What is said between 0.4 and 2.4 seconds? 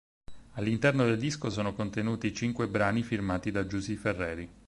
All'interno del disco sono contenuti